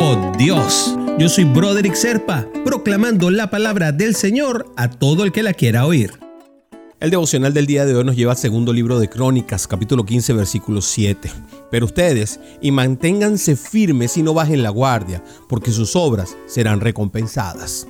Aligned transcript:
Oh 0.00 0.32
Dios, 0.38 0.96
yo 1.18 1.28
soy 1.28 1.42
Broderick 1.42 1.94
Serpa, 1.94 2.46
proclamando 2.64 3.30
la 3.30 3.50
palabra 3.50 3.90
del 3.90 4.14
Señor 4.14 4.72
a 4.76 4.88
todo 4.88 5.24
el 5.24 5.32
que 5.32 5.42
la 5.42 5.54
quiera 5.54 5.86
oír. 5.86 6.12
El 7.00 7.10
devocional 7.10 7.52
del 7.52 7.66
día 7.66 7.84
de 7.84 7.96
hoy 7.96 8.04
nos 8.04 8.14
lleva 8.14 8.32
al 8.32 8.38
segundo 8.38 8.72
libro 8.72 9.00
de 9.00 9.08
Crónicas, 9.08 9.66
capítulo 9.66 10.06
15, 10.06 10.34
versículo 10.34 10.82
7. 10.82 11.30
Pero 11.72 11.86
ustedes, 11.86 12.38
y 12.60 12.70
manténganse 12.70 13.56
firmes 13.56 14.16
y 14.16 14.22
no 14.22 14.34
bajen 14.34 14.62
la 14.62 14.70
guardia, 14.70 15.24
porque 15.48 15.72
sus 15.72 15.96
obras 15.96 16.36
serán 16.46 16.80
recompensadas. 16.80 17.88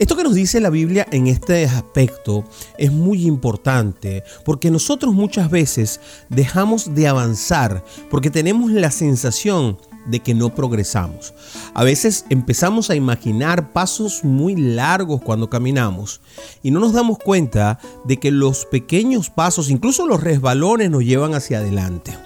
Esto 0.00 0.16
que 0.16 0.24
nos 0.24 0.34
dice 0.34 0.58
la 0.58 0.70
Biblia 0.70 1.06
en 1.12 1.28
este 1.28 1.64
aspecto 1.66 2.44
es 2.76 2.90
muy 2.90 3.26
importante 3.26 4.24
porque 4.44 4.70
nosotros 4.70 5.14
muchas 5.14 5.48
veces 5.48 6.00
dejamos 6.28 6.96
de 6.96 7.06
avanzar 7.06 7.84
porque 8.10 8.28
tenemos 8.28 8.72
la 8.72 8.90
sensación 8.90 9.78
de 10.06 10.20
que 10.20 10.34
no 10.34 10.54
progresamos. 10.54 11.34
A 11.74 11.84
veces 11.84 12.24
empezamos 12.30 12.90
a 12.90 12.94
imaginar 12.94 13.72
pasos 13.72 14.24
muy 14.24 14.56
largos 14.56 15.22
cuando 15.22 15.50
caminamos 15.50 16.20
y 16.62 16.70
no 16.70 16.80
nos 16.80 16.92
damos 16.92 17.18
cuenta 17.18 17.78
de 18.04 18.18
que 18.18 18.30
los 18.30 18.64
pequeños 18.66 19.30
pasos, 19.30 19.70
incluso 19.70 20.06
los 20.06 20.22
resbalones, 20.22 20.90
nos 20.90 21.04
llevan 21.04 21.34
hacia 21.34 21.58
adelante. 21.58 22.16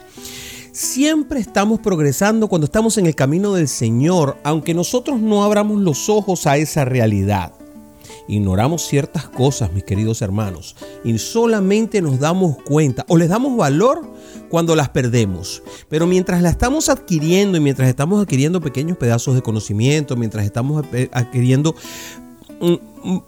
Siempre 0.71 1.39
estamos 1.39 1.79
progresando 1.79 2.47
cuando 2.47 2.65
estamos 2.65 2.97
en 2.97 3.07
el 3.07 3.15
camino 3.15 3.53
del 3.53 3.67
Señor, 3.67 4.37
aunque 4.43 4.73
nosotros 4.75 5.19
no 5.19 5.43
abramos 5.43 5.81
los 5.81 6.07
ojos 6.07 6.45
a 6.45 6.57
esa 6.57 6.85
realidad 6.85 7.53
ignoramos 8.27 8.83
ciertas 8.87 9.27
cosas, 9.27 9.71
mis 9.71 9.83
queridos 9.83 10.21
hermanos, 10.21 10.75
y 11.03 11.17
solamente 11.17 12.01
nos 12.01 12.19
damos 12.19 12.57
cuenta 12.63 13.05
o 13.07 13.17
les 13.17 13.29
damos 13.29 13.57
valor 13.57 14.01
cuando 14.49 14.75
las 14.75 14.89
perdemos. 14.89 15.63
Pero 15.89 16.07
mientras 16.07 16.41
la 16.41 16.49
estamos 16.49 16.89
adquiriendo 16.89 17.57
y 17.57 17.61
mientras 17.61 17.89
estamos 17.89 18.21
adquiriendo 18.21 18.61
pequeños 18.61 18.97
pedazos 18.97 19.35
de 19.35 19.41
conocimiento, 19.41 20.15
mientras 20.15 20.45
estamos 20.45 20.85
adquiriendo 21.11 21.75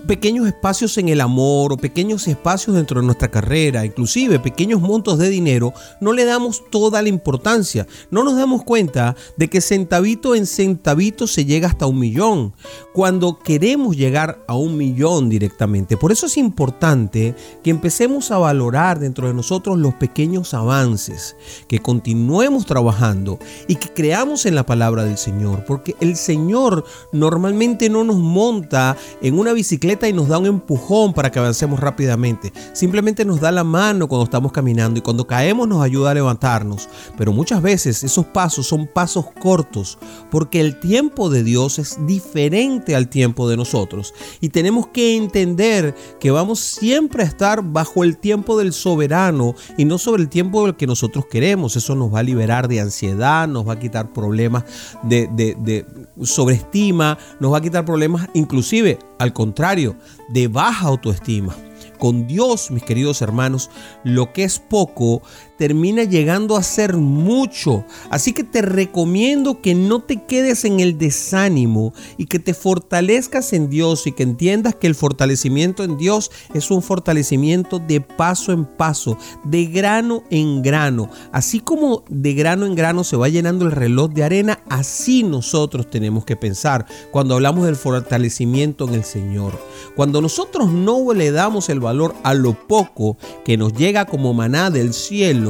pequeños 0.08 0.48
espacios 0.48 0.98
en 0.98 1.10
el 1.10 1.22
amor 1.22 1.74
o 1.74 1.78
pequeños 1.78 2.28
espacios 2.28 2.76
dentro 2.76 3.00
de 3.00 3.06
nuestra 3.06 3.30
carrera, 3.30 3.86
inclusive 3.86 4.40
pequeños 4.40 4.82
montos 4.82 5.18
de 5.18 5.30
dinero, 5.30 5.74
no 6.02 6.14
le 6.14 6.26
damos 6.26 6.64
toda 6.70 7.02
la 7.02 7.10
importancia. 7.10 7.88
No 8.12 8.24
nos 8.24 8.36
damos 8.36 8.64
cuenta 8.64 9.16
de 9.38 9.50
que 9.50 9.62
centavito 9.62 10.36
en 10.36 10.46
centavito 10.46 11.28
se 11.28 11.46
llega 11.46 11.68
hasta 11.68 11.86
un 11.86 12.00
millón, 12.00 12.54
cuando 12.94 13.40
queremos 13.40 13.96
llegar 13.96 14.44
a 14.48 14.56
un 14.56 14.78
millón 14.78 15.30
directamente. 15.30 15.98
Por 15.98 16.12
eso 16.12 16.26
es 16.26 16.38
importante 16.38 17.36
que 17.64 17.70
empecemos 17.70 18.32
a 18.32 18.38
valorar 18.38 19.00
dentro 19.00 19.28
de 19.28 19.34
nosotros 19.34 19.78
los 19.78 19.94
pequeños 19.96 20.54
avances, 20.54 21.36
que 21.68 21.80
continuemos 21.80 22.66
trabajando 22.66 23.40
y 23.68 23.76
que 23.76 23.90
creamos 23.90 24.46
en 24.46 24.56
la 24.56 24.66
palabra 24.66 25.04
del 25.04 25.18
Señor, 25.18 25.64
porque 25.66 25.96
el 26.00 26.16
Señor 26.16 26.86
normalmente 27.12 27.90
no 27.90 28.04
nos 28.04 28.18
monta 28.18 28.98
en 29.22 29.38
una 29.38 29.54
bicicleta 29.60 30.08
y 30.08 30.14
nos 30.14 30.30
da 30.30 30.38
un 30.38 30.46
empujón 30.46 31.14
para 31.14 31.30
que 31.30 31.38
avancemos 31.38 31.82
rápidamente. 31.82 32.54
Simplemente 32.72 33.26
nos 33.26 33.42
da 33.42 33.52
la 33.52 33.66
mano 33.66 34.08
cuando 34.08 34.24
estamos 34.24 34.54
caminando 34.54 35.00
y 35.00 35.02
cuando 35.02 35.28
caemos 35.28 35.68
nos 35.68 35.84
ayuda 35.84 36.12
a 36.12 36.14
levantarnos. 36.14 36.88
Pero 37.18 37.34
muchas 37.34 37.62
veces 37.62 38.06
esos 38.06 38.26
pasos 38.28 38.68
son 38.68 38.88
pasos 38.88 39.26
cortos 39.42 39.98
porque 40.32 40.62
el 40.62 40.80
tiempo 40.80 41.30
de 41.30 41.44
Dios 41.44 41.78
es 41.78 41.98
diferente 42.08 42.96
al 42.96 43.10
tiempo 43.10 43.50
de 43.50 43.58
nosotros. 43.58 44.14
Y 44.40 44.48
tenemos 44.48 44.88
que 44.88 45.18
entender 45.18 45.94
que 46.22 46.32
vamos 46.32 46.62
siempre 46.62 47.24
a 47.24 47.26
estar 47.26 47.62
bajo 47.62 48.06
el 48.06 48.18
tiempo 48.18 48.58
del 48.58 48.72
soberano 48.72 49.56
y 49.78 49.84
no 49.84 49.98
sobre 49.98 50.22
el 50.22 50.30
tiempo 50.30 50.64
del 50.64 50.78
que 50.78 50.88
nosotros 50.88 51.26
queremos. 51.26 51.76
Eso 51.76 51.96
nos 51.96 52.14
va 52.14 52.20
a 52.20 52.24
liberar 52.24 52.70
de 52.70 52.80
ansiedad, 52.80 53.46
nos 53.46 53.68
va 53.68 53.74
a 53.74 53.80
quitar 53.80 54.14
problemas 54.14 54.64
de, 55.04 55.28
de, 55.28 55.86
sobreestima, 56.24 57.18
nos 57.42 57.52
va 57.52 57.58
a 57.58 57.62
quitar 57.62 57.84
problemas 57.84 58.30
inclusive 58.34 59.09
al 59.20 59.34
contrario, 59.34 59.96
de 60.30 60.48
baja 60.48 60.88
autoestima. 60.88 61.56
Con 62.00 62.28
Dios, 62.28 62.72
mis 62.72 62.84
queridos 62.84 63.22
hermanos, 63.22 63.70
lo 64.04 64.32
que 64.34 64.46
es 64.46 64.58
poco 64.60 65.22
termina 65.60 66.06
llegando 66.06 66.56
a 66.56 66.64
ser 66.64 66.96
mucho. 66.96 67.84
Así 68.10 68.32
que 68.32 68.46
te 68.46 68.62
recomiendo 68.62 69.62
que 69.62 69.76
no 69.76 70.00
te 70.00 70.24
quedes 70.24 70.64
en 70.64 70.80
el 70.80 70.98
desánimo 70.98 71.94
y 72.18 72.28
que 72.28 72.40
te 72.40 72.54
fortalezcas 72.54 73.52
en 73.52 73.70
Dios 73.70 74.08
y 74.08 74.14
que 74.14 74.24
entiendas 74.24 74.76
que 74.76 74.88
el 74.88 74.96
fortalecimiento 74.96 75.84
en 75.84 75.98
Dios 75.98 76.32
es 76.54 76.72
un 76.72 76.82
fortalecimiento 76.82 77.78
de 77.78 78.00
paso 78.00 78.54
en 78.54 78.64
paso, 78.64 79.18
de 79.44 79.66
grano 79.66 80.24
en 80.30 80.62
grano. 80.62 81.10
Así 81.34 81.60
como 81.60 82.06
de 82.08 82.34
grano 82.36 82.66
en 82.66 82.74
grano 82.74 83.04
se 83.04 83.18
va 83.18 83.28
llenando 83.28 83.66
el 83.66 83.74
reloj 83.74 84.12
de 84.14 84.24
arena, 84.24 84.64
así 84.70 85.24
nosotros 85.24 85.90
tenemos 85.90 86.24
que 86.24 86.38
pensar 86.38 86.86
cuando 87.12 87.36
hablamos 87.36 87.66
del 87.66 87.76
fortalecimiento 87.76 88.88
en 88.88 88.94
el 88.94 89.04
Señor. 89.04 89.60
Cuando 89.94 90.22
nosotros 90.22 90.72
no 90.72 91.12
le 91.14 91.32
damos 91.32 91.68
el 91.68 91.82
valor 91.82 92.16
a 92.24 92.34
lo 92.34 92.54
poco 92.54 93.18
que 93.44 93.58
nos 93.58 93.74
llega 93.74 94.06
como 94.06 94.34
maná 94.34 94.70
del 94.70 94.94
cielo, 94.94 95.49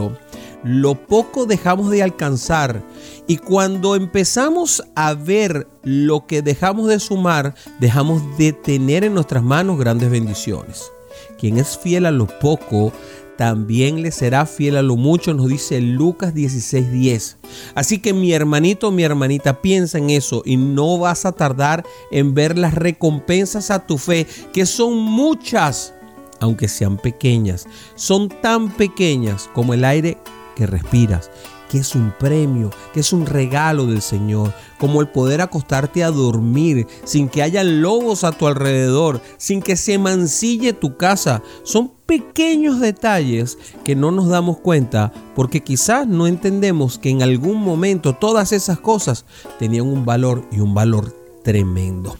lo 0.63 0.95
poco 0.95 1.45
dejamos 1.45 1.89
de 1.89 2.03
alcanzar 2.03 2.83
y 3.27 3.37
cuando 3.37 3.95
empezamos 3.95 4.83
a 4.95 5.13
ver 5.13 5.67
lo 5.83 6.25
que 6.25 6.41
dejamos 6.41 6.87
de 6.87 6.99
sumar, 6.99 7.55
dejamos 7.79 8.37
de 8.37 8.53
tener 8.53 9.03
en 9.03 9.13
nuestras 9.13 9.43
manos 9.43 9.79
grandes 9.79 10.09
bendiciones. 10.09 10.91
Quien 11.37 11.57
es 11.57 11.77
fiel 11.77 12.05
a 12.05 12.11
lo 12.11 12.27
poco, 12.27 12.91
también 13.37 14.01
le 14.01 14.11
será 14.11 14.45
fiel 14.45 14.75
a 14.75 14.81
lo 14.81 14.97
mucho, 14.97 15.33
nos 15.33 15.47
dice 15.47 15.79
Lucas 15.79 16.33
16:10. 16.33 17.37
Así 17.73 17.99
que 17.99 18.13
mi 18.13 18.33
hermanito, 18.33 18.91
mi 18.91 19.03
hermanita, 19.03 19.61
piensa 19.61 19.97
en 19.97 20.09
eso 20.09 20.41
y 20.43 20.57
no 20.57 20.97
vas 20.97 21.25
a 21.25 21.31
tardar 21.31 21.85
en 22.11 22.33
ver 22.33 22.57
las 22.57 22.73
recompensas 22.73 23.71
a 23.71 23.87
tu 23.87 23.97
fe, 23.97 24.27
que 24.51 24.65
son 24.65 24.97
muchas 24.97 25.93
aunque 26.39 26.67
sean 26.67 26.97
pequeñas, 26.97 27.67
son 27.95 28.29
tan 28.29 28.69
pequeñas 28.71 29.49
como 29.53 29.73
el 29.73 29.85
aire 29.85 30.17
que 30.55 30.65
respiras, 30.65 31.31
que 31.69 31.77
es 31.77 31.95
un 31.95 32.11
premio, 32.19 32.71
que 32.93 32.99
es 32.99 33.13
un 33.13 33.25
regalo 33.25 33.85
del 33.85 34.01
Señor, 34.01 34.53
como 34.79 35.01
el 35.01 35.07
poder 35.07 35.39
acostarte 35.39 36.03
a 36.03 36.11
dormir 36.11 36.87
sin 37.05 37.29
que 37.29 37.43
haya 37.43 37.63
lobos 37.63 38.23
a 38.23 38.31
tu 38.31 38.47
alrededor, 38.47 39.21
sin 39.37 39.61
que 39.61 39.77
se 39.77 39.97
mancille 39.97 40.73
tu 40.73 40.97
casa. 40.97 41.41
Son 41.63 41.91
pequeños 42.05 42.79
detalles 42.79 43.57
que 43.83 43.95
no 43.95 44.11
nos 44.11 44.27
damos 44.27 44.57
cuenta 44.57 45.13
porque 45.35 45.61
quizás 45.61 46.07
no 46.07 46.27
entendemos 46.27 46.97
que 46.97 47.11
en 47.11 47.21
algún 47.21 47.61
momento 47.61 48.15
todas 48.15 48.51
esas 48.51 48.79
cosas 48.79 49.25
tenían 49.59 49.87
un 49.87 50.05
valor 50.05 50.45
y 50.51 50.59
un 50.59 50.73
valor 50.73 51.15
tremendo. 51.43 52.17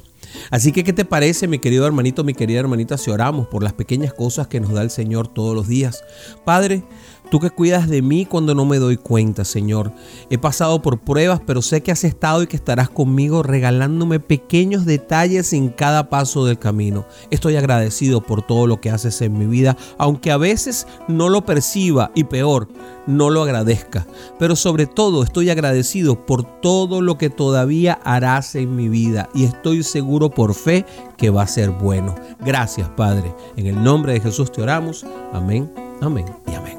Así 0.51 0.71
que, 0.71 0.83
¿qué 0.83 0.93
te 0.93 1.05
parece, 1.05 1.47
mi 1.47 1.59
querido 1.59 1.85
hermanito, 1.85 2.23
mi 2.23 2.33
querida 2.33 2.59
hermanita, 2.59 2.97
si 2.97 3.11
oramos 3.11 3.47
por 3.47 3.63
las 3.63 3.73
pequeñas 3.73 4.13
cosas 4.13 4.47
que 4.47 4.59
nos 4.59 4.73
da 4.73 4.81
el 4.81 4.89
Señor 4.89 5.27
todos 5.27 5.55
los 5.55 5.67
días? 5.67 6.03
Padre, 6.45 6.83
Tú 7.29 7.39
que 7.39 7.51
cuidas 7.51 7.87
de 7.87 8.01
mí 8.01 8.25
cuando 8.25 8.55
no 8.55 8.65
me 8.65 8.79
doy 8.79 8.97
cuenta, 8.97 9.45
Señor. 9.45 9.91
He 10.31 10.39
pasado 10.39 10.81
por 10.81 10.99
pruebas, 10.99 11.39
pero 11.45 11.61
sé 11.61 11.81
que 11.81 11.91
has 11.91 12.03
estado 12.03 12.41
y 12.41 12.47
que 12.47 12.55
estarás 12.55 12.89
conmigo 12.89 13.43
regalándome 13.43 14.19
pequeños 14.19 14.85
detalles 14.85 15.53
en 15.53 15.69
cada 15.69 16.09
paso 16.09 16.45
del 16.45 16.57
camino. 16.57 17.05
Estoy 17.29 17.55
agradecido 17.55 18.21
por 18.21 18.41
todo 18.41 18.65
lo 18.65 18.81
que 18.81 18.89
haces 18.89 19.21
en 19.21 19.37
mi 19.37 19.45
vida, 19.45 19.77
aunque 19.99 20.31
a 20.31 20.37
veces 20.37 20.87
no 21.07 21.29
lo 21.29 21.45
perciba 21.45 22.11
y 22.15 22.23
peor, 22.23 22.67
no 23.05 23.29
lo 23.29 23.43
agradezca. 23.43 24.07
Pero 24.39 24.55
sobre 24.55 24.87
todo 24.87 25.21
estoy 25.21 25.51
agradecido 25.51 26.25
por 26.25 26.43
todo 26.61 27.01
lo 27.01 27.19
que 27.19 27.29
todavía 27.29 27.99
harás 28.03 28.55
en 28.55 28.75
mi 28.75 28.89
vida 28.89 29.29
y 29.35 29.43
estoy 29.43 29.83
seguro 29.83 30.31
por 30.31 30.55
fe 30.55 30.83
que 31.15 31.29
va 31.29 31.43
a 31.43 31.47
ser 31.47 31.69
bueno. 31.69 32.15
Gracias, 32.39 32.89
Padre. 32.89 33.35
En 33.55 33.67
el 33.67 33.83
nombre 33.83 34.13
de 34.13 34.21
Jesús 34.21 34.51
te 34.51 34.63
oramos. 34.63 35.05
Amén. 35.31 35.71
Amén 36.01 36.78